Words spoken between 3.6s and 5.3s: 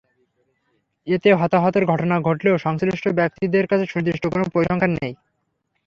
কাছে সুনির্দিষ্ট কোনো পরিসংখ্যান নেই।